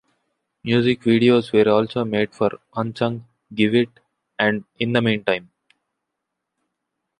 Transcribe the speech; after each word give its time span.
Music 0.63 0.99
videos 1.03 1.53
were 1.53 1.69
also 1.71 2.03
made 2.03 2.33
for 2.33 2.49
"Unsung", 2.75 3.23
"Give 3.53 3.75
It" 3.75 3.89
and 4.39 4.63
"In 4.79 4.93
the 4.93 5.01
Meantime". 5.03 5.51